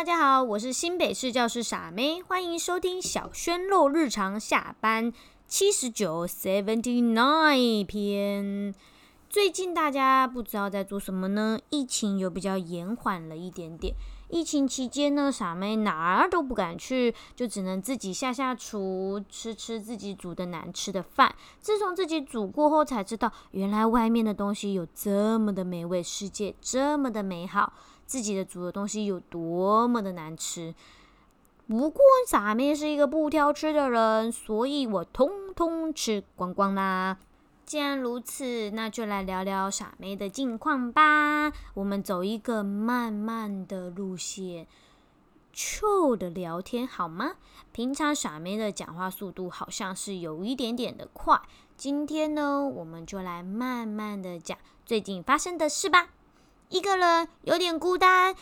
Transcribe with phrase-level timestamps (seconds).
[0.00, 5.12] 大家好，我是新北市教师傻妹，欢迎收听小轩肉日常下班
[5.46, 8.74] 七十九 seventy nine 篇。
[9.28, 11.58] 最近大家不知道在做什么呢？
[11.68, 13.94] 疫情有比较延缓了一点点。
[14.30, 21.34] 疫情期间呢，傻妹哪儿都不敢去，就只能自己下下厨，吃吃自己煮的难吃的饭。
[21.60, 27.74] 自从自己煮过后，才知道原来外面的东西有这么的美味，世界这么的美好。
[28.10, 30.74] 自己的煮的东西有多么的难吃，
[31.68, 37.18] 不过傻妹是一个不挑吃的人，所以我通通吃光光啦。
[37.64, 41.52] 既然如此，那就来聊聊傻妹的近况吧。
[41.74, 44.66] 我们走一个慢慢的路线
[45.52, 47.34] 臭的聊天好吗？
[47.70, 51.40] 平常傻妹的讲话速度好像是有一点点的快，
[51.76, 56.08] 今天呢，我们就来慢慢的讲最近发生的事吧。
[56.70, 58.32] 一个人有点孤单，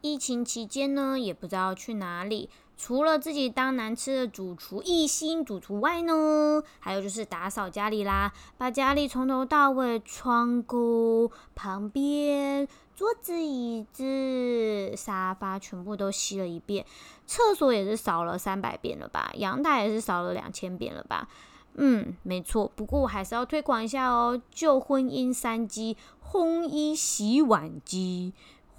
[0.00, 2.50] 疫情期间呢，也不知道去哪里。
[2.76, 16.84] 除了自己当难吃的主厨一心主厨外呢，还有就是打扫家里啦，把家里从头到尾，窗钩旁边、桌子、椅子、沙发全部都吸了一遍。
[17.24, 19.30] 厕所也是扫了三百遍了吧？
[19.34, 21.28] 阳台也是扫了两千遍了吧？
[21.74, 22.68] 嗯，没错。
[22.74, 25.96] 不过我还是要推广一下哦，旧婚姻三基。
[26.32, 28.32] 烘衣洗碗机、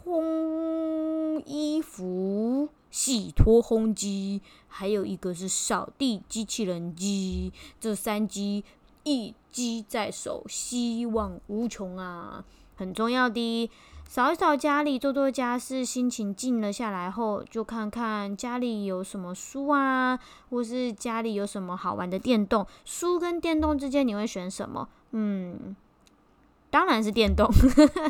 [0.06, 8.64] 烘衣服洗脱烘机，还有一个是扫地机器人机，这三机
[9.04, 12.46] 一机在手，希望无穷啊！
[12.78, 13.70] 很重要的，
[14.08, 20.18] 扫一扫家里，做做家事，心情静了下来后，就看看家里有什么书啊，
[20.50, 22.66] 或是家里有什么好玩的电动。
[22.86, 24.88] 书跟电动之间，你会选什么？
[25.12, 25.76] 嗯。
[26.72, 27.48] 当然是电动，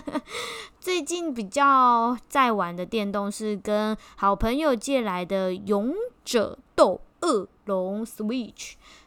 [0.79, 5.91] 最近比较在玩的电动是跟好朋友借来的《勇
[6.23, 8.53] 者斗恶龙 Switch》，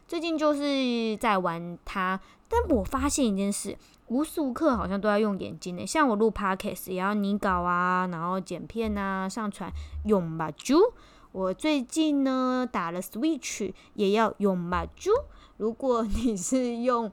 [0.05, 2.19] 最近就是在玩它。
[2.49, 3.77] 但我发现一件事，
[4.07, 5.87] 无时无刻好像都要用眼睛呢。
[5.87, 9.71] 像我录 Podcast 也要拟稿啊，然后剪片啊，上传
[10.03, 10.93] 用吧就。
[11.31, 15.11] 我最近呢打了 Switch 也要用吧就。
[15.55, 17.09] 如果你是用。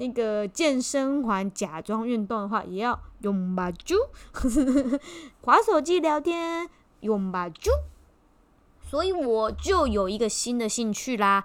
[0.00, 3.94] 那个健身环假装运动的话，也要用吧猪，
[5.44, 6.66] 滑手机聊天
[7.00, 7.70] 用吧猪，
[8.80, 11.44] 所以我就有一个新的兴趣啦，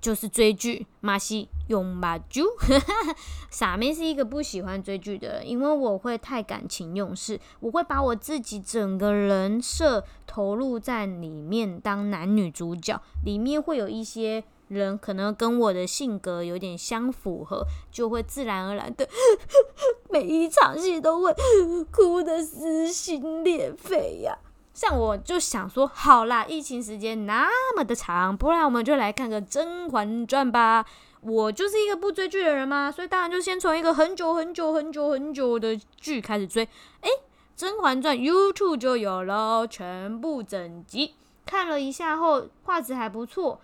[0.00, 0.86] 就是追剧。
[1.00, 2.44] 马西用吧猪，
[3.50, 14.44] 傻妹是一个不喜欢追剧的人，因为我会太感情用事，我会把我自己整个人设投入在里面当男女主角，里面会有一些。
[14.70, 19.08] 人可能跟我的性格有点相符合，就会自然而然的
[20.08, 21.34] 每一场戏都会
[21.90, 24.38] 哭得撕心裂肺呀。
[24.72, 30.86] 像我就想说，好啦，疫情时间那么的长，不然我们就来看个《甄嬛传》吧。
[31.22, 36.62] 我就是一个不追剧的人嘛，所以当然就先从一个很久很久很久很久的剧开始追。
[37.02, 37.08] 诶，
[37.54, 43.60] 《甄嬛传》YouTube 就有了全部整集，看了一下后，画质还不错。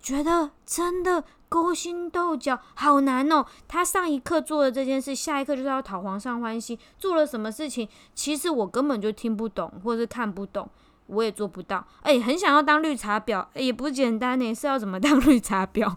[0.00, 3.44] 觉得真的勾心斗角好难哦！
[3.68, 6.78] 他上一刻做的这件事，下一刻就是要讨皇上欢心。
[6.98, 10.68] 做了什么事情，其实我根本就听不懂，或者是看不懂，
[11.06, 11.86] 我也做不到。
[12.02, 14.54] 哎，很想要当绿茶婊，也不简单呢。
[14.54, 15.94] 是要怎么当绿茶婊？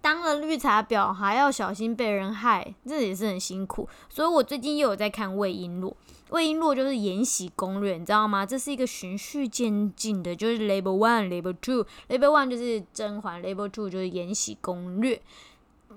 [0.00, 3.88] 当了绿茶婊还要小心被人害，这也是很辛苦。
[4.08, 5.90] 所以我最近又有在看《魏璎珞》。
[6.32, 8.46] 魏璎珞就是《延禧攻略》，你知道吗？
[8.46, 15.16] 这是一个循序渐进的，就是 Level One、Level Two，Level One 就是甄嬛，Level Two 就是《延禧攻略》。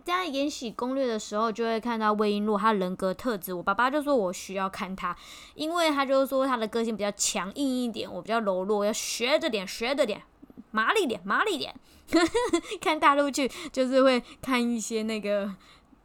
[0.04, 3.54] 在《延禧攻略》的时候，就会看到魏璎珞她人格特质。
[3.54, 5.16] 我爸爸就说我需要看她，
[5.56, 10.22] 因为他就说她的个性比较强硬一点，我比较柔弱，要学着点，学着点，
[10.72, 11.74] 麻利点，麻利点。
[12.82, 15.56] 看大陆剧就是会看一些那个。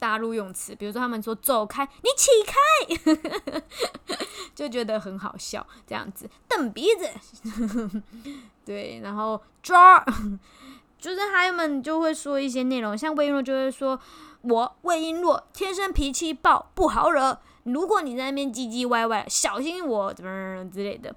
[0.01, 3.63] 大陆用词，比如说他们说“走开”，你起开，
[4.57, 5.65] 就觉得很好笑。
[5.87, 8.03] 这样子瞪鼻子，
[8.65, 10.05] 对，然后抓，
[10.99, 14.01] 就是他们就会说一些内容，像魏璎珞就会说
[14.43, 17.39] ：“我魏璎珞天生脾气暴，不好惹。
[17.65, 21.15] 如果你在那边唧唧歪歪，小心我怎么之类的。”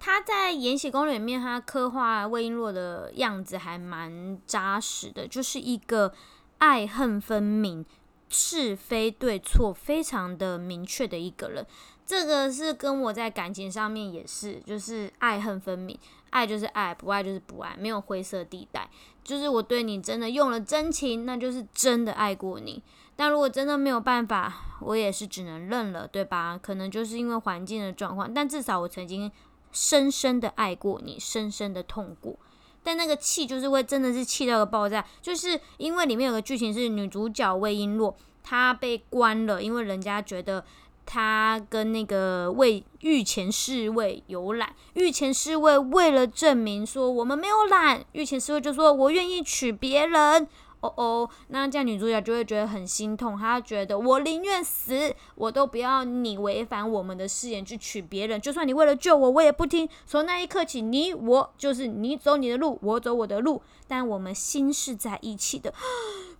[0.00, 6.12] 他在《延禧攻略》里面，他刻画魏璎珞的样子还蛮扎实的，就是一个
[6.58, 7.86] 爱恨分明。
[8.36, 11.64] 是非对错非常的明确的一个人，
[12.04, 15.96] 这个是跟我在感情上面也是，就是爱恨分明，
[16.30, 18.90] 爱就是爱，不爱就是不爱，没有灰色地带。
[19.22, 22.82] 就是我对你真的用了真情，那就是真的爱过你。
[23.14, 26.58] 但如果真的没有办法，我也是只能认了，对吧？
[26.60, 29.30] 可能就是因为环境的状况，但至少我曾经
[29.70, 32.36] 深深的爱过你，深深的痛过。
[32.84, 40.64] 但那个气就是会真的是气到个爆炸，就是因为里面有个剧情是女主角魏璎珞，她被关了，因为人家觉得
[41.06, 50.46] 她跟那个魏御前侍卫有染，御前侍卫为了证明说我们没有染，御前侍卫就说我愿意娶别人。
[50.84, 59.88] 哦哦，那这样女主角就会觉得很心痛，她觉得我宁愿死，我都不要你违反我们的誓言去娶别人，就算你为了救我，我也不听。
[60.06, 65.72] 从那一刻起，你我就是你走你的路，我走我的路，但我们心是在一起的。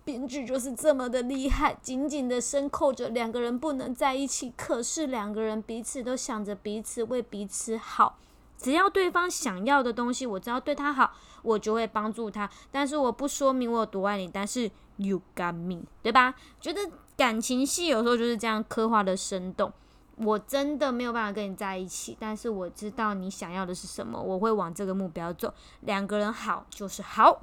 [0.03, 8.19] 编剧就是这么的厉害，紧紧的深扣着两个人不能在一起，可是两个人彼此都想着彼此为彼此好。
[8.57, 11.13] 只要对方想要的东西，我只要对他好，
[11.43, 12.49] 我就会帮助他。
[12.71, 16.33] 但是我不说明我有多爱你，但是 you got me，对吧？
[16.59, 16.81] 觉得
[17.17, 19.71] 感情戏有时候就是这样刻画的生动。
[20.17, 25.53] 我真的没有办法跟你在一起，但是我知道你想要的是什么，我会往这个目标走。
[25.81, 27.41] 两个人好就是好。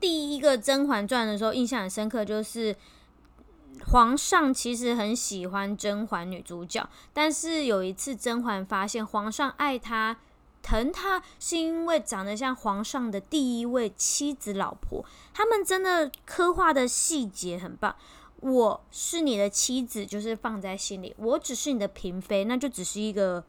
[0.00, 2.74] 第一个《甄嬛传》的时候，印象很深刻，就是
[3.88, 10.16] 皇上其实很喜欢甄嬛女主角，但是有一次甄嬛发现皇上爱她。
[10.68, 17.96] 疼他是因为长得像皇上的第一位妻子老婆，他们真的刻画的细节很棒。
[18.40, 23.42] 我是你的妻子，就是放在心里；我只是你的嫔妃，那就只是一个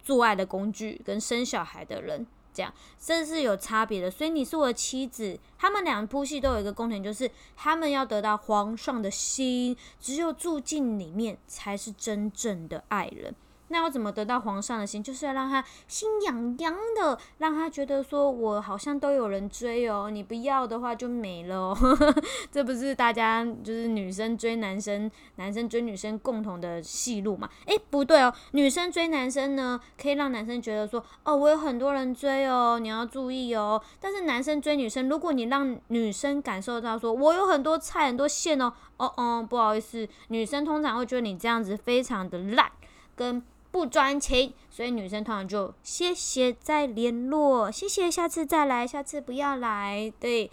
[0.00, 2.24] 做爱的工具跟生小孩的人，
[2.54, 4.08] 这样这是有差别的。
[4.08, 13.34] 所以你是我的妻子，他们两部戏都有一个共同点，就是他们要得到皇上的心，只有住进里面才是真正的爱人。
[13.68, 15.02] 那要怎么得到皇上的心？
[15.02, 21.78] 就是要让他心痒痒的，让他觉得说我好像都有人追哦，你不要的话就没了哦。
[22.50, 27.48] 这不是大家就是女生追男生，男生追女生共同的戏路嘛？
[27.66, 33.80] 诶，不对哦，女生追男生呢，可以让男生觉得说哦，我有很多人追哦，你要注意哦。
[34.00, 42.70] 但是男生追女生，如果你让女生感受到说我有很多菜很多线哦，哦哦，不好意思，女生通常会觉得你这样子非常的烂，
[43.14, 43.42] 跟。
[43.70, 50.10] 不专情，所以女生通常就谢谢再联络，谢谢下次再来，下次不要来。
[50.18, 50.50] 对，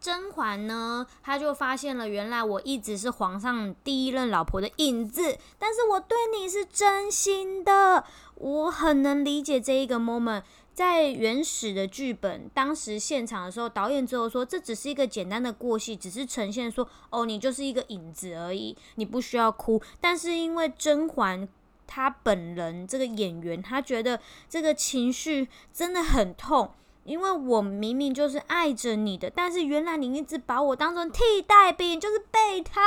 [0.00, 8.04] 甄嬛呢，她就发现了，原来我一直是皇上第一任老婆的影子，但是我对你是真心的，
[8.36, 10.44] 我很能理解这一个 moment。
[10.72, 19.82] 在原始的剧本，当时现场的时候，导演最后说，这只是一个简单的过戏，只是呈现说，哦，你就是一个影子而已，你不需要哭。
[20.00, 21.48] 但是因为甄嬛。
[21.86, 26.70] 他本人这个演员，他觉得这个情绪真的很痛，
[27.04, 32.80] 因为我明明就是爱着你的，但是原来你一直把我当成替代品，就是备胎，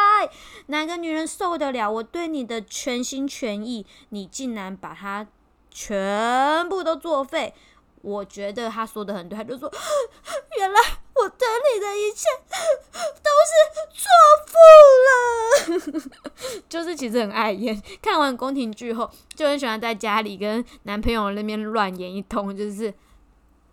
[0.68, 3.86] 哪个女人受得了我对你的全心全意？
[4.10, 5.28] 你竟然把它
[5.70, 7.54] 全部都作废。
[8.02, 9.70] 我觉得他说的很对，他就说，
[10.58, 10.80] 原来
[11.16, 11.40] 我等
[11.76, 12.26] 你的一切
[13.24, 13.52] 都是
[13.94, 14.08] 错
[14.46, 17.82] 付了， 就是其实很爱演。
[18.02, 22.94] 看完宫廷剧后，就很喜欢在家里跟男朋友那边乱演一通，就是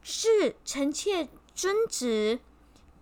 [0.03, 2.41] 是臣妾遵旨，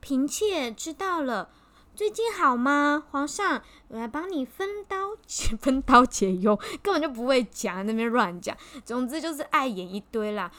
[0.01, 1.51] 嫔妾知道了。
[1.95, 3.63] 最近好吗，皇上？
[3.89, 8.57] 我来帮你分刀解 分刀解忧，根本就不会讲，那边乱讲。
[8.85, 10.51] 总之就是爱演一堆啦。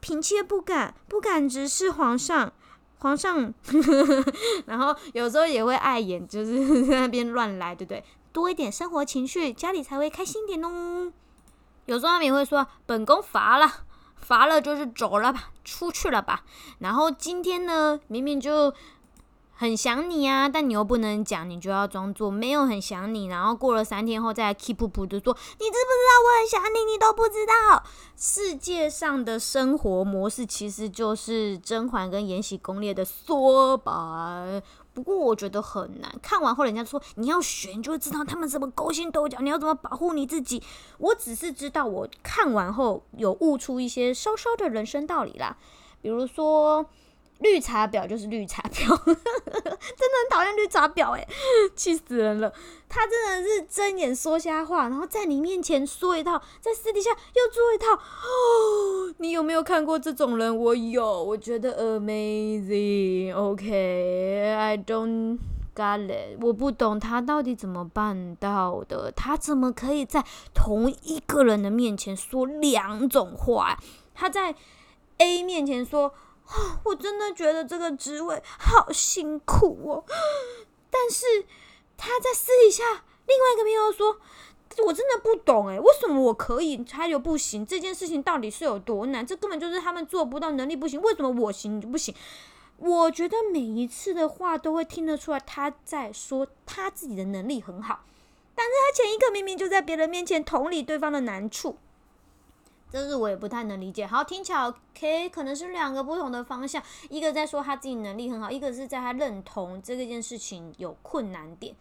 [0.00, 2.52] 嫔妾不敢，不敢直视皇上，
[2.98, 3.52] 皇上。
[4.66, 8.04] 然后有时候也会碍眼，就是 在那边乱来，对不对？
[8.32, 11.12] 多一点生活情趣，家里才会开心点哦。
[11.86, 13.70] 有时候他们也会说：“本宫乏了，
[14.16, 16.44] 乏了就是走了吧，出去了吧。”
[16.80, 18.72] 然后今天呢，明明就。
[19.56, 23.26] 很想你啊，但你又不能讲，你就要装作没有很想你。
[23.26, 26.92] 然后过了三天后再 keep 噗的说，你知不知道我很想你？
[26.92, 27.84] 你都不知道。
[28.16, 34.60] 世界上的生活模式其实就是甄嬛跟延禧攻略的缩版。
[34.92, 36.12] 不过我觉得很难。
[36.20, 40.60] 看完后人家说你要学，你就会知道他们怎么勾心斗角，你要怎么保护你自己。
[40.98, 45.56] 我只是知道我看完后有悟出一些稍稍的人生道理啦，
[46.02, 46.84] 比如说。
[47.44, 51.28] 绿茶婊就是绿茶婊， 真的很讨厌绿茶婊哎，
[51.76, 52.50] 气死人了！
[52.88, 57.92] 他真的是睁眼说瞎话，然后在你面前说一套，在私底下又做一套。
[57.92, 60.56] 哦， 你有没有看过这种人？
[60.56, 63.34] 我有，我觉得 amazing。
[63.34, 65.38] OK，I don't
[65.76, 66.38] got it。
[66.40, 70.24] 我不懂他到底怎么办到的，他怎么可以在
[70.54, 73.78] 同一个人的面前说两种话？
[74.14, 74.54] 他在
[75.18, 76.14] A 面前说。
[76.84, 80.04] 我真的觉得这个职位好辛苦哦，
[80.90, 81.46] 但是
[81.96, 82.84] 他在私底下
[83.26, 84.20] 另外一个朋友说。
[84.84, 87.64] 我真的不懂诶，为什么我可以，他又不行？
[87.64, 89.24] 这件事情到底是有多难？
[89.24, 91.00] 这根本就是他们做不到，能力不行。
[91.00, 92.12] 为什么我行你就不行？
[92.78, 98.04] 我觉得每一次的话都会听得出来，他在说他自己的能力很好，
[98.56, 101.78] 但是他前一刻明明就在别人面前同理对方的难处，
[102.94, 104.06] 这是我也不太能理解。
[104.06, 111.74] 好，听起来 OK，可能是两个不同的方向，一个在说他自己能力很好，一个是在他认同这件事情有困难点。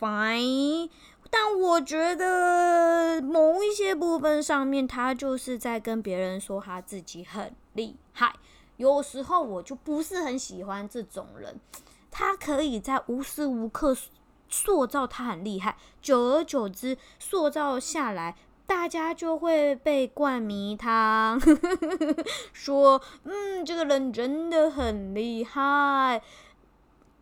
[0.00, 0.88] Fine。
[1.28, 8.32] 但我觉得某一些部分上面，他就是在跟别人说他自己很厉害。
[8.78, 11.60] 有时候我就不是很喜欢这种人，
[12.10, 13.94] 他可以在无时无刻
[14.48, 18.36] 塑造他很厉害，久而久之塑造下来，
[18.66, 21.40] 大家就会被灌迷汤，
[22.52, 26.20] 说嗯，这个人真的很厉害。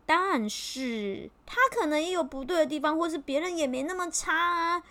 [0.07, 4.83] 但是他可能也有不对的地方，或是别人也没那么差啊，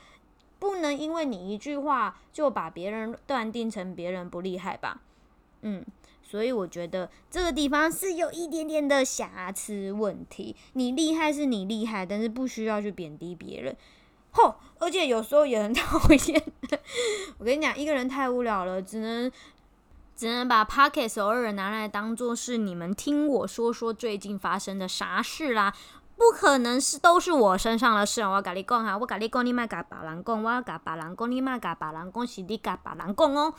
[0.59, 5.01] 不能因为你一句话就把别人断定成别人不厉害吧？
[5.63, 5.85] 嗯，
[6.23, 10.57] 所以我觉得这个地方是有一点点的瑕疵问题。
[10.73, 13.77] 你厉害是你厉害，但是不需要去贬低别人。
[14.37, 16.43] 吼，而且有时候也很 讨厌。
[17.39, 19.31] 我跟你讲，一个人太无聊了，只能。
[20.17, 25.75] 只能把 Pocket 偶尔拿来当做是你们听我说说最近发生的啥事啦，
[26.17, 28.23] 不可能是都是我身上的事。
[28.23, 33.53] 我跟你讲哈，我跟你讲，你莫甲别人讲，我要甲别人讲，你莫甲别人讲，是你甲别人讲哦。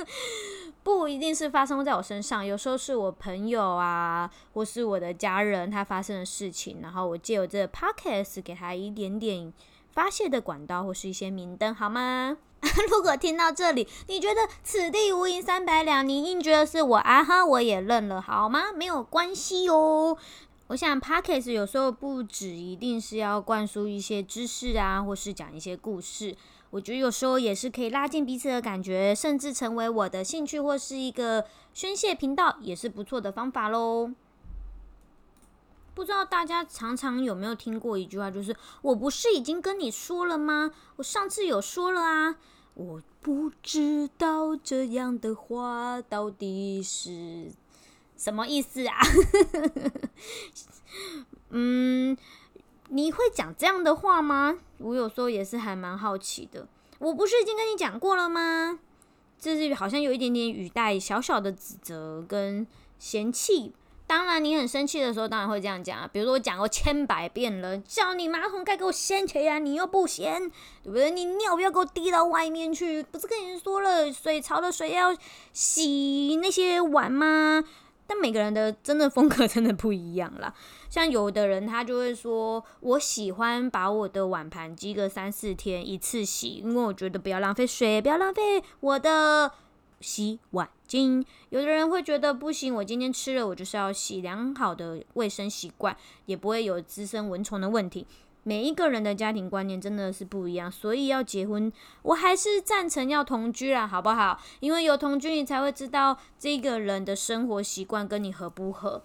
[0.82, 9.52] 不一定是发生在我身上，有时候是我朋友啊，或是我的家人他发生的事情，然后我借由这个 Pocket 给他一点点
[9.96, 12.36] 发泄的管道，或是一些明灯，好吗？
[12.90, 18.72] 如果听到这里，你觉得此地无银三百两，你硬觉得是我啊哈，我也认了，好吗？
[18.74, 20.14] 没有关系哦。
[20.66, 26.36] 我想 p o c k e t 有时候不止一定是要灌输一些知识啊，或是讲一些故事。
[26.68, 34.10] 我觉得有时候也是可以拉近彼此的感觉，甚至成为我的兴趣或是一个宣泄频道，也是不错的方法喽。
[35.96, 40.70] 不知道大家常常有没有听过一句话，就是“我不是已经跟你说了吗？
[40.96, 42.36] 我上次有说了啊。”
[42.76, 47.50] 我不知道这样的话到底是
[48.14, 48.98] 什么意思啊？
[51.48, 52.14] 嗯，
[52.90, 54.58] 你会讲这样的话吗？
[54.76, 56.68] 我有时候也是还蛮好奇的。
[56.98, 58.78] 我不是已经跟你讲过了吗？
[59.40, 62.66] 这是好像有一点点语带小小的指责跟
[62.98, 63.72] 嫌弃。
[64.08, 66.08] 当然，你很生气的时候，当然会这样讲啊。
[66.12, 70.40] 比如说，我讲过千百遍了，叫你马桶盖给我掀起来，你又不掀，
[70.84, 71.10] 对不对？
[71.10, 75.12] 你尿不要给我滴到外面去，不是跟你说了，水槽的水要
[75.52, 77.64] 洗那些碗吗？
[78.06, 80.54] 但每个人的真的风格真的不一样啦。
[80.88, 89.50] 像有的人他就会说，我喜欢把我的碗盘积个三四天一次洗，因为我觉得不要浪费水，不要浪费我的。
[90.00, 98.06] 洗碗巾，有的人会觉得不行，我今天吃了，我就是要洗良好的卫生习惯，也不会有滋生蚊虫的问题。
[98.42, 101.72] 每一个人的家庭观念真的是不一样，所以要结婚，
[102.02, 104.40] 我还是赞成要同居啦，好不好？
[104.60, 109.02] 因为有同居，你才会知道这个人的生活习惯跟你合不合。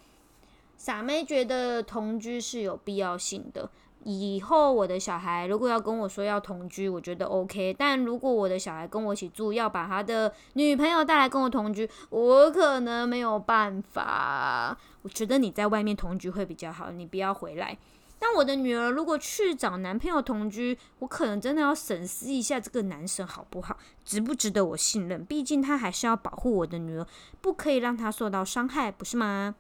[0.78, 3.70] 傻妹觉得同居是有必要性的。
[4.04, 7.76] 以后我的小孩如果要跟我说要同居，我觉得 OK。
[7.78, 14.78] 但如果我的小孩跟我一起住，要把他的女朋友带来跟我同居，我可能没有办法。
[15.04, 17.78] 我觉得你在外面同居会比较好，你不要回来。
[18.18, 25.26] 但我的女儿如果去找男朋友同居，我可能真的要审视一下这个男生好不好，值不值得我信任？
[25.26, 27.08] 毕竟他还是要保护我的女儿，
[27.42, 29.56] 不可以让她受到伤害，不是吗？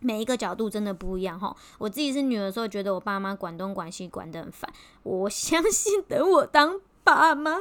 [0.00, 1.54] 每一个角度真的不一样哈。
[1.78, 4.72] 我自己是女儿的时候，觉得我爸妈管东管西管得很烦。
[5.02, 7.58] 我 相信等我当爸妈，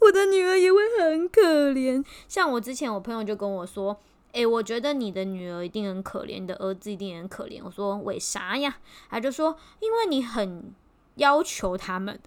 [0.00, 2.04] 我的女儿也会很可怜。
[2.28, 3.98] 像我之前，我朋友就跟我说
[4.32, 8.78] ：“诶，我觉得你的女儿一定很可怜，你的儿子一定很可怜。”我说：“为啥呀？”
[9.10, 10.72] 他就说：“因为你很
[11.16, 12.18] 要求他们。”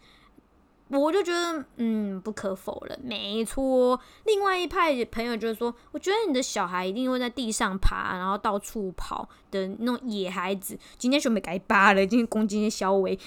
[0.89, 4.00] 我就觉得，嗯，不可否认，没错。
[4.25, 10.79] 另外一派朋友就是说，我觉得你的小孩一定会在地上爬，然后到处跑的那种野孩子。
[10.98, 13.20] 今天准备改扒了，今天攻击些小伟，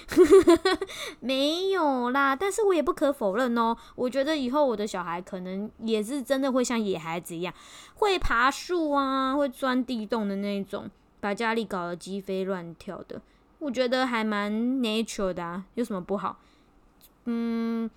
[1.20, 2.34] 没有啦。
[2.34, 7.52] 但是我也不可否认哦，我觉得以后我的小孩可能也是真的会像野孩子一样，
[7.96, 10.90] 会爬树啊，会钻地洞的那种，
[11.20, 13.20] 把家里搞得鸡飞乱跳的。
[13.58, 16.38] 我觉得还蛮 nature 的啊，有什么不好？
[17.24, 17.90] 嗯，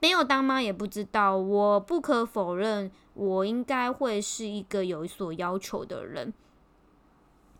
[0.00, 1.36] 没有当妈也不知道。
[1.36, 6.32] 我不可否认，我应该会是一个有所要求的人。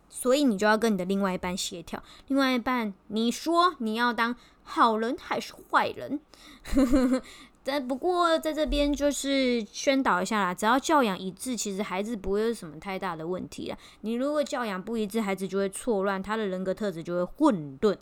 [0.09, 2.01] 所以你就要跟你的另外一半协调。
[2.27, 6.19] 另外一半，你说你要当好人还是坏人？
[7.63, 13.77] 但不过在这边就是宣导一下啦，只要教养一致，其实孩子不会有什么太大的问题啦。
[14.01, 17.97] 你如果教养不一致，孩子就会错乱，他的人格特质就会混沌，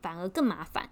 [0.00, 0.88] 反而更麻烦。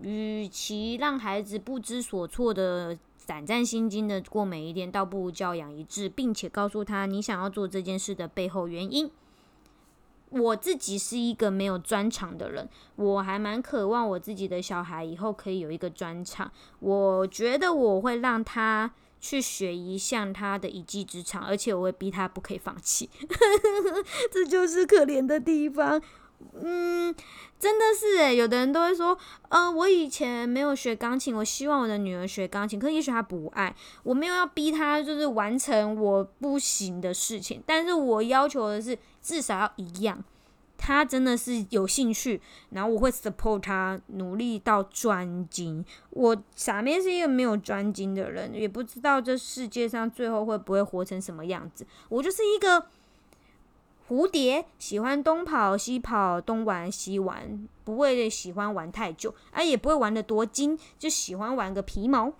[0.00, 9.10] 与其让孩子不知所措的胆战心惊的过每一天，倒不如教养一致，并且告诉他你想要做这件事的背后原因。
[10.30, 16.50] 我自己是一个没有专长的人，我还蛮渴望我自己的小孩以后可以有一个专长。
[16.80, 23.08] 我觉得我会让他去学一项他的一技之长，而且我会逼他不可以放弃。
[24.32, 26.02] 这就是可怜的地方。
[26.56, 27.14] 嗯，
[27.58, 29.16] 真的是诶，有的人都会说，
[29.48, 40.22] 嗯，我以前没有学钢琴，我希望我的女儿学钢琴，可也许她不爱，我没有要逼她就是完成我不行的事情，但是我要求的是至少要一样，
[40.78, 45.84] 她真的是有兴趣，然后我会 support 她努力到专精。
[46.10, 52.86] 我傻妹是一个没有专精的人，也不知道这世界上最后会不会活成什么样子，我就是一个。
[54.06, 62.32] 蝴蝶喜欢东跑西跑，东玩西玩，不会喜欢玩太久，啊，也不会玩的多精，就喜欢玩个皮毛。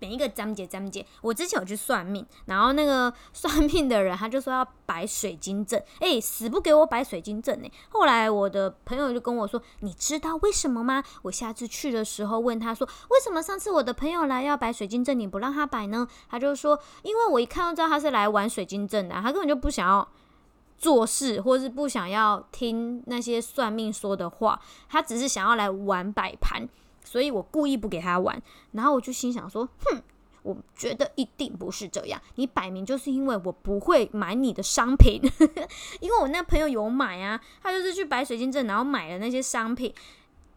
[0.00, 7.70] 每一个章节章节，我之前有去算命，然后那个算命的人他就说要摆水晶阵， 哎，死不给我摆水晶阵呢。
[7.90, 11.04] 后来我的朋友就跟我说，你知道为什么吗？
[11.22, 16.08] 我下次去的时候问他说，为什么上次我的朋友来要摆水晶阵，你不让他摆呢？
[16.28, 20.08] 他就说，因为我一看就知道他是来玩水晶阵的，他根本就不想要
[20.78, 26.66] 做事，或是不想要听那些算命说的话，他只是想要来玩摆盘。
[27.04, 28.40] 所以我故意不给他玩，
[28.72, 30.02] 然后我就心想说：“哼，
[30.42, 35.20] 我觉得一定不是这样，你摆明就是因为我不会买你的商品，
[36.00, 39.92] 因为我那朋友有买啊，他就是去摆水晶镇，然后买了那些商品，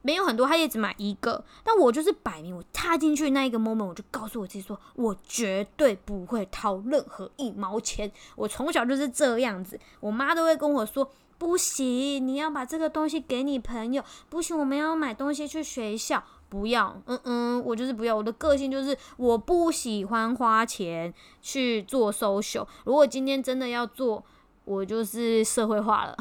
[0.01, 1.43] 没有很多，他也只买一个。
[1.63, 8.11] 但我就是摆明，我踏进去那一个 moment，我就告诉我自己说，我绝对不会掏任何一毛钱。
[8.35, 11.11] 我从小就是这样子，我妈都会跟我说。”
[11.43, 14.01] 不行，你要把这个东西给你朋友。
[14.29, 16.23] 不行，我们要买东西去学校。
[16.47, 18.15] 不要，嗯嗯，我就是不要。
[18.15, 22.65] 我的个性就是我不喜欢花钱去做 social。
[22.85, 24.23] 如果今天真的要做，
[24.63, 26.15] 我就是社会化了。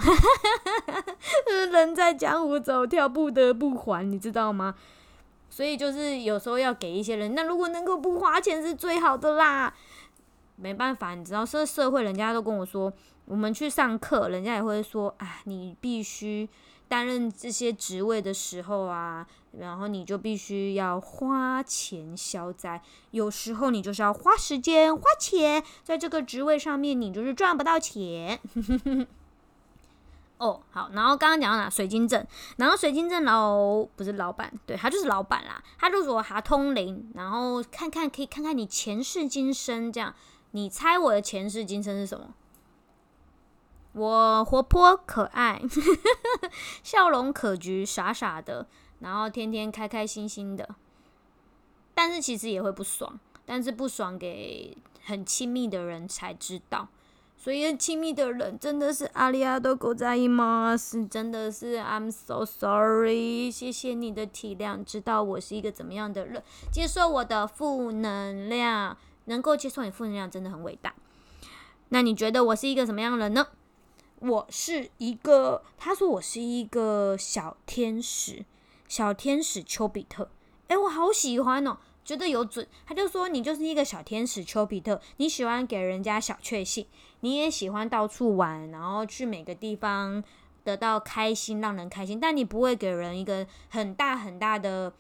[1.71, 4.75] 人在江湖走跳，不得不还，你知道吗？
[5.51, 7.35] 所以就是有时候要给一些人。
[7.35, 9.73] 那如果能够不花钱是最好的啦。
[10.57, 12.91] 没办法，你知道，这社会人家都跟我说。
[13.25, 16.49] 我们去上课，人家也会说：“啊，你必须
[16.89, 19.27] 担任这些职位的时候啊，
[19.59, 22.83] 然后你就必须要花钱消灾。
[23.13, 28.39] 有时候你就是要花时间、花钱，在这个职位上面，你就是赚不到钱。
[30.39, 31.71] 哦，好，然后刚刚讲到哪？
[31.71, 35.63] 水晶镇，然后水晶镇老不是老板，对他就是老板啦。
[35.79, 40.13] 他就说他通灵，然后看看可以看看你前世今生，这样
[40.51, 42.35] 你猜我的前世今生是什么？
[43.93, 45.61] 我活泼可爱，
[46.83, 48.67] 笑容可掬，傻傻的，
[49.01, 50.69] 然后天天开开心心的。
[51.95, 56.89] 但是其实也会不爽，但是不爽给很亲密的人才知道。
[57.37, 60.77] 所以亲密的人真的是阿里亚多狗在吗？
[60.77, 70.95] 是真的是 I'm so sorry，谢谢你的体谅，知道我是一个怎么样的人，接受我的负能量，能够接受你负能量真的很伟大。
[71.89, 73.49] 那你觉得我是一个什么样的人呢？
[74.23, 78.45] 我是一个，他说我是一个小天使，
[78.87, 80.31] 小天使丘比特。
[80.69, 82.67] 诶，我好喜欢哦，觉得有准。
[82.87, 86.87] 他就说你就是一个小天使丘比特，你喜欢给人家小确幸，
[87.21, 90.23] 你也喜欢到处玩，然后去每个地方
[90.63, 92.21] 得到开心，让人开心。
[92.21, 94.93] 但你不会给人一个很大很大的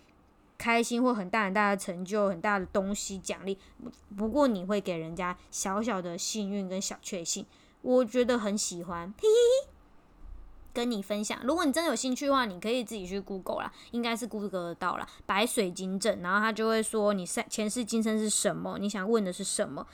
[0.58, 3.56] 开心或很大很大的成就、很大的东西奖励。
[4.16, 7.46] 不过你会给人家小小的幸运跟小确幸。
[7.82, 9.68] 我觉得很喜欢， 嘿嘿嘿，
[10.72, 11.38] 跟你分享。
[11.44, 15.06] 如果你真的有兴趣的话，你可以自己去 Google 啦，应该是 Google 得到啦。
[15.26, 19.86] 白水晶镇，然后他就会说你三前世今生是什么，你想问的是什么。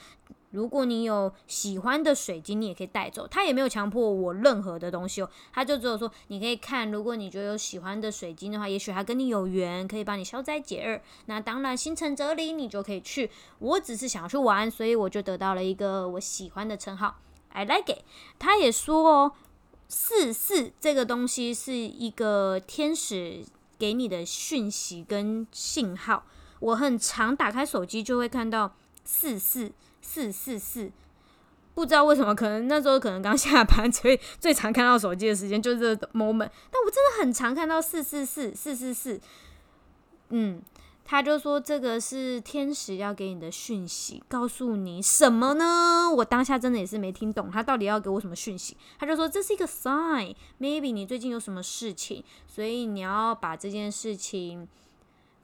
[0.51, 3.27] 如果你有喜欢的水晶，你也可以带走。
[3.29, 6.91] 他也没有强迫我任何的东西哦，他就只有说你可以看。
[6.91, 11.01] 如果你觉得有喜欢的水晶的话，也许他跟你有缘，可以帮你消灾解厄。
[11.27, 13.31] 那当然心诚则灵，你就可以去。
[13.59, 17.19] 我只是想要去玩，所以我就得到了一个我喜欢的称号。
[17.59, 18.03] I like it。
[18.39, 19.33] 他也说哦，
[19.89, 23.45] 四四这个东西是一个天使
[23.77, 26.25] 给你的讯息跟信号。
[26.61, 30.93] 我很常打开手机就会看到四四四四四，
[31.75, 36.51] 不知道为什么，可能那时候可能刚下班， 所以最常看到手机的时间就是这 moment。
[36.71, 39.21] 但我真的很常看到四四四四四四，
[40.29, 40.63] 嗯。
[41.11, 48.77] 他就说：“这个是天使要给你的讯息，告诉你什么呢？”我当下真的也是没听懂他到底要给我什么讯息。
[48.99, 54.69] 他就说：“这是一个 sign，maybe 你最近有什么事情，所以你要把这件事情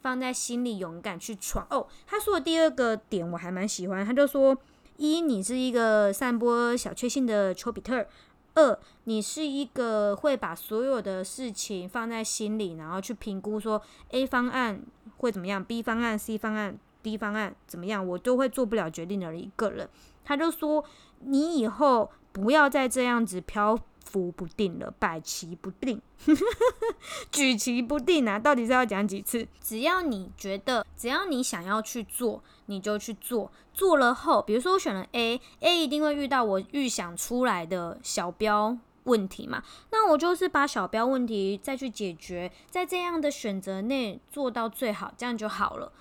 [0.03, 4.55] 放在心里，勇敢去闯。”哦，他说的第二个点我还蛮喜欢，他就说
[4.99, 8.07] ：“一，你是一个散播小确幸的丘比特。”
[8.57, 14.81] 二，你是一个会把所有的事情放在心里，然后去评估说 A 方案
[15.25, 19.89] 会怎么样，B 方案、C 方案、D 方案怎么样，我都会做不了决定的一个人。
[20.25, 20.85] 他就说，
[21.21, 23.79] 你以后不要再这样子漂。
[24.05, 26.01] 浮不定了，摆棋不定，
[27.33, 28.39] 举棋不定啊！
[28.39, 29.49] 到底是要讲几次？
[29.61, 33.51] 只要你觉得，只要你想要去做，你就去做。
[33.73, 39.63] 做了后，比如说我选了 A，A 一定会遇到我预想出来的小标问题嘛？
[39.91, 45.93] 那我就是把小标问题再去解决，在这样的选择内做到最好，这样就好了。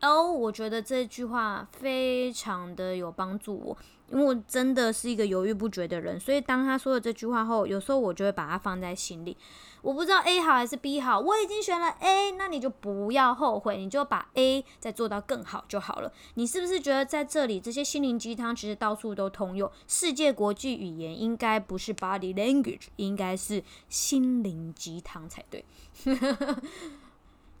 [0.00, 3.76] 哦，我觉得这句话非常的有帮助我，
[4.12, 9.36] 因为我真的是一个犹豫不决的人，所以当他说了这句话后，有时候我就会把它放在心里。
[9.80, 16.12] 我不知道 A 好还是 B 好，我已经选了 A，那你就不要后悔，你就把 A 再做到更好就好了。
[16.34, 19.70] 你是不是觉得在这里这些心灵鸡汤其实到处都通用？
[19.86, 25.64] 世界国际语言应该不是 body language，应该是心灵鸡汤才对。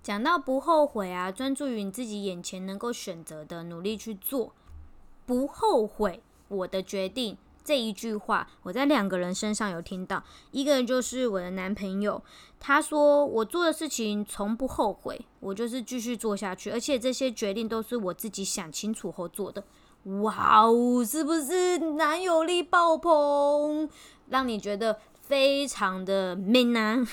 [0.02, 4.54] 讲到不后悔啊，专注于你自己眼前能够选择的，努力去做，
[5.26, 12.22] 不后悔我的决定这一句话，我在两个人身上有听到，一个人就是我的男朋友，
[12.58, 19.62] 他说我做的事情从不后悔，我就是继续做下去，而且这些决定都是我自己想清楚后做的。
[20.22, 23.90] 哇哦，是不是男友力爆棚，
[24.28, 24.98] 让你觉得？
[25.28, 27.06] 非常的 man 啊，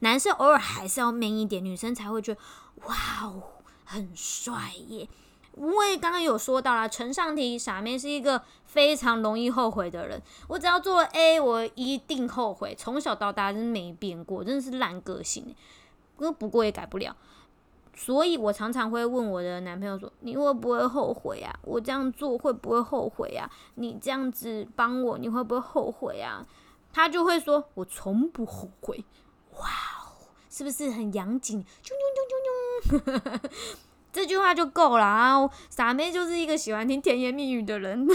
[0.00, 2.40] 男生偶尔还是要 man 一点，女生才会觉得
[2.84, 3.42] 哇哦
[3.84, 5.08] 很帅耶。
[5.56, 10.20] 因为刚刚有说到了，陈上题傻妹是一个非常容易后悔的人。
[10.48, 12.74] 我只要做了 A，我一定后悔。
[12.76, 15.56] 从小到大真没变过，真的是烂个性。
[16.18, 17.16] 不不过也改不了，
[17.94, 21.58] 所以我常常会问我的男朋友说：“你会不会后悔啊？
[21.62, 23.50] 我这样做会不会后悔啊？
[23.76, 26.44] 你这样子帮我，你会不会后悔啊？”
[26.96, 29.04] 他就会说：“我从不后悔。”
[29.60, 29.68] 哇
[30.00, 31.62] 哦，是不是很洋景？
[31.82, 32.00] 啾啾
[32.88, 33.50] 啾啾啾，
[34.10, 35.46] 这句话就够了啊！
[35.68, 38.08] 傻妹就是一个喜欢听甜言蜜语的人。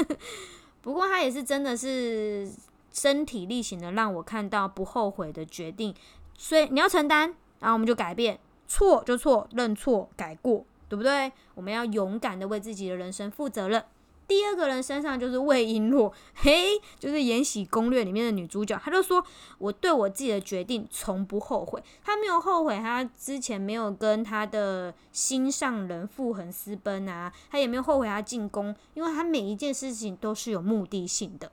[0.80, 2.50] 不过他也是真的是
[2.90, 5.94] 身体力行的，让我看到不后悔的决定。
[6.38, 11.30] 所以你要承担，然后我们就改变，错就错，认错改过，对不对？
[11.54, 13.84] 我们要勇敢的为自己的人生负责任。
[14.26, 18.80] 第二个人身上就是魏璎珞， 嘿，就是《延禧攻略》里面的女主角。
[18.82, 19.24] 她就说
[19.58, 31.52] ：“我对我自己的决定从不后悔。”她没有后悔，她之前没有跟她的心上人傅恒私奔啊，她也没有后悔她进宫，因为她每一件事情都是有目的性的。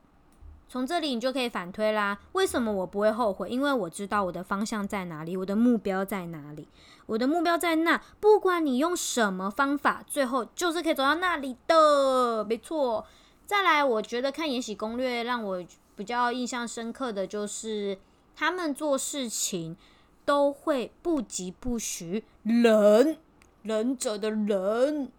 [0.72, 3.50] 从这里你就可以反推啦，为什么我不会后悔？
[3.50, 6.70] 因为我知道我的方向在哪里，我的目标在哪里。
[7.08, 13.06] 我的目标在那，不管你用什么方法，最后就是可以走到那里的，没错。
[13.46, 15.62] 再来，我觉得看《延禧攻略》让我
[15.98, 18.00] 比较印象深刻的就是，
[18.34, 19.76] 他们做事情
[20.24, 23.18] 都会不疾不徐，忍，
[23.64, 25.12] 忍者的忍，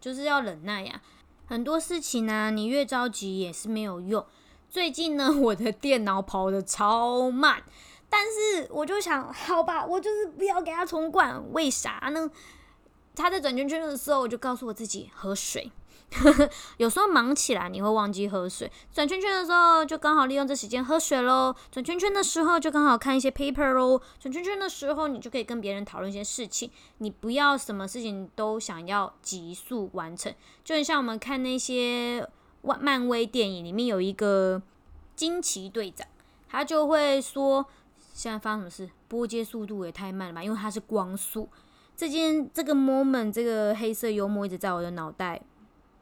[0.00, 1.02] 就是要忍耐呀。
[1.46, 4.24] 很多事情呢，你越着急也是没有用。
[4.70, 7.62] 最近呢， 我的电脑跑得超慢，
[8.08, 11.42] 但是我就想，好吧，我就是不要给它重灌。
[11.52, 12.30] 为啥呢？
[13.16, 15.72] 它在转圈圈的时候，我就告诉我自己喝水。
[16.78, 21.54] 有时候忙起来你会忘记喝水，转圈圈的时候就刚好利用这时间喝水喽。
[21.70, 24.00] 转圈圈的时候就刚好看一些 paper 喽。
[24.18, 26.70] 转圈圈的时候你就可以跟别人讨论一些事情。
[26.98, 30.32] 你不要什么事情都想要急速完成，
[30.64, 32.28] 就很像我们看那些。
[32.62, 34.60] 漫漫威电影里面有一个
[35.16, 36.06] 惊奇队长，
[36.48, 37.64] 他就会说
[38.12, 38.90] ：“现在发生什么事？
[39.08, 40.42] 波接速度也太慢了吧？
[40.42, 41.48] 因为它是光速。”
[41.96, 45.40] 这件这个 moment，这个黑色幽默一直在我的脑袋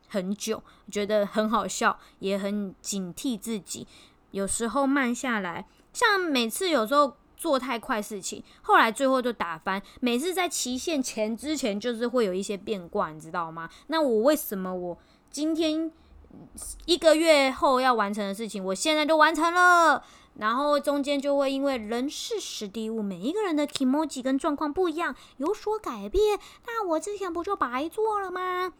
[0.08, 3.86] 很久，觉得很好笑，也很警惕自己。
[4.30, 9.82] 有时候慢下来，像每次有时候做太快事情，后来最后就打翻。
[10.00, 13.68] 每次在期限前之前，就是会有一些变卦，你知道吗？
[13.88, 14.98] 那我为什么我
[15.30, 15.90] 今天？
[16.86, 20.02] 一个月后要完成的事情，我现在就完成了。
[20.34, 26.38] 然后中间就会因为人事时地物，每一个人的 emoji 跟状况不一样，有所改变。
[26.64, 28.72] 那我之前不就白做了吗？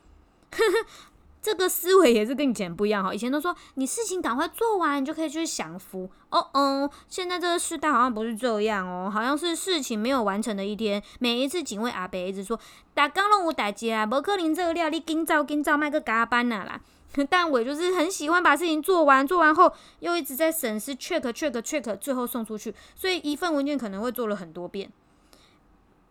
[0.53, 0.63] 这
[1.43, 3.13] 这个思维也是跟以前不一样哈。
[3.13, 6.09] 以前都说你事情赶快做完，你就可以去享福。
[6.31, 11.03] 哦哦，现在这个时代好像不是这样哦，好像是事情没有完成的一天。
[11.19, 12.59] 每一次警卫阿伯一直说，
[12.95, 16.81] 打刚拢有代志啊，无可能这个料你今早今早卖个加班呐啦。
[17.29, 22.75] 但我就是很喜欢把事情做完，做完后又一直在审视 check check check，最后送出去。
[22.95, 24.91] 所以一份文件可能会做了很多遍。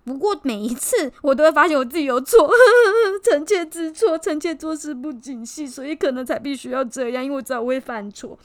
[0.04, 2.50] 不过每一次我都会发现我自己有错，
[3.24, 8.40] 臣妾知错，臣妾做事不谨细，所以可能才必须要这样，因为我知道我会犯错。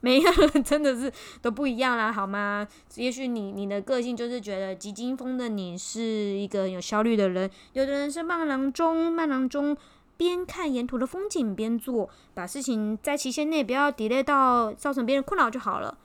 [0.00, 2.66] 每一个人 真的是都不一样啦，好吗？
[2.96, 9.76] 也许你你的个性就是觉得急惊风的你是一个有效率的人，有的人是慢郎中，慢郎中
[10.22, 15.98] 边看沿途的风景边做，把事情在期限内不要 delay 到造成别人困扰就好了。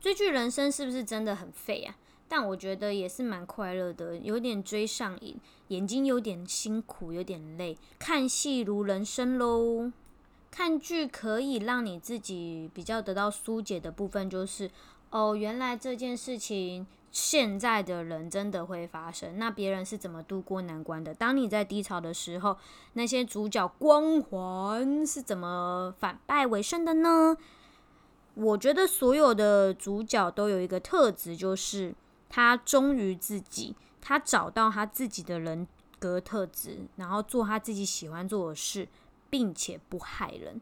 [0.00, 1.94] 追剧人生是不是真的很废啊？
[2.28, 5.36] 但我觉得也是蛮快乐的，有点追上瘾，
[5.68, 7.76] 眼睛有点辛苦，有点累。
[7.98, 9.92] 看戏如人生喽，
[10.50, 14.70] 看剧可以让你自己比较得到疏解的部分，就是
[15.10, 16.86] 哦，原来这件事情
[17.18, 19.38] 现在的人真的会发生。
[19.38, 21.12] 那别人是怎么度过难关的？
[21.12, 22.56] 当你在低潮的时候，
[22.92, 27.36] 那些主角光环是怎么反败为胜的呢？
[28.34, 31.94] 我觉得所有的主角都有一个特质，就是。
[32.30, 35.66] 他忠于自己，他找到他自己的人
[35.98, 38.86] 格特质，然后做他自己喜欢做的事，
[39.30, 40.60] 并且不害人。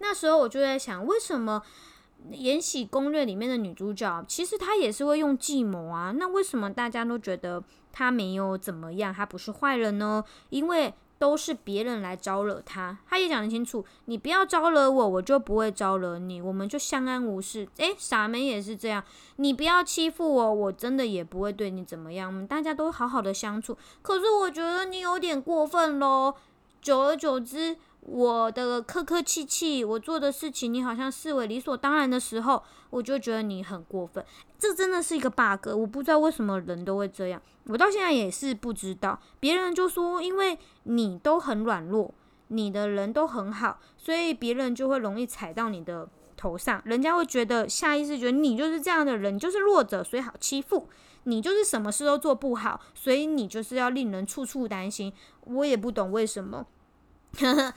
[0.00, 1.62] 那时候我就在想，为什么
[2.30, 6.12] 《延禧攻略》里面的女主角，其实她也是会用计谋啊？
[6.16, 10.24] 那为什么大家都觉得她没有怎么样，她不是坏人呢？
[10.50, 17.66] 因为都是别人来招惹她，她也讲得清楚，你不要招惹我，我就不会招惹你，我们就相安无事。
[17.78, 19.02] 诶，傻妹也是这样，
[19.36, 23.76] 你不要欺负我，我真的也不会对你怎么样，我们大家都好好的相处。
[24.02, 26.34] 可是我觉得你有点过分喽，
[26.82, 27.76] 久而久之。
[28.00, 34.24] 我的客客气气，我做的事情你好像视为理所当然的时候，我就觉得你很过分。
[34.58, 37.40] 这真的是一个 bug，我不知道为什么人都会这样。
[37.66, 39.20] 我到现在也是不知道。
[39.38, 42.14] 别人就说，因为你都很软弱，
[42.48, 46.80] 你的人都很好，所以别人就会容易踩到你的头上。
[46.86, 50.88] 人家会觉得下意识觉得你就是这样的人，你就是弱者，所以好欺负。
[51.24, 55.12] 你就是什么事都做不好，所以你就是要令人处处担心。
[55.44, 56.66] 我也不懂为什么。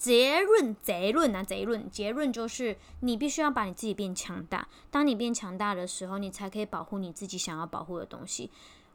[0.00, 4.66] 结论，结论啊，结论，结论就是你必须要把你自己变强大。
[4.90, 8.50] 当你变强大的时候，你才可以保护你自己想要保护的东西。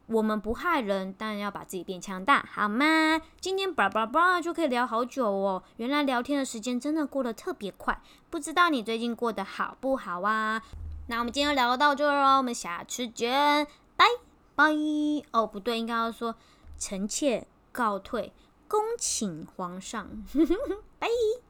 [0.08, 3.20] 我们不害人，当然要把自己变强大，好吗？
[3.40, 5.62] 今天叭叭叭就可以聊好久哦。
[5.76, 8.02] 原来聊天的时间真的过得特别快。
[8.28, 10.60] 不知道你最近过得好不好啊？
[11.06, 13.64] 那我们今天聊到这儿哦，我们下次见，
[13.96, 14.04] 拜
[14.56, 14.72] 拜。
[15.30, 16.34] 哦，不对，应该要说
[16.76, 18.32] 臣妾告退。
[18.68, 20.24] 恭请皇上，
[20.98, 21.08] 拜。